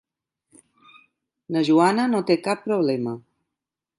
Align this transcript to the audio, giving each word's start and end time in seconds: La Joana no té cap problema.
La 1.57 1.61
Joana 1.69 2.07
no 2.13 2.23
té 2.31 2.39
cap 2.47 2.65
problema. 2.71 3.17